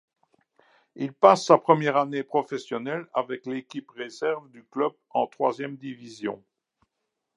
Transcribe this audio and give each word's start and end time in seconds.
Il 0.95 1.13
passe 1.13 1.45
sa 1.45 1.59
première 1.59 1.95
année 1.95 2.23
professionnelle 2.23 3.05
avec 3.13 3.45
l'équipe 3.45 3.91
réserve 3.91 4.49
du 4.49 4.63
club 4.63 4.93
en 5.11 5.27
troisième 5.27 5.75
division. 5.77 6.43